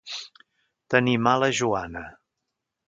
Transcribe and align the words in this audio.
Tenir 0.93 1.15
mala 1.27 1.51
joana. 1.61 2.05